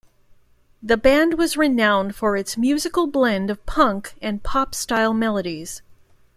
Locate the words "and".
4.19-4.41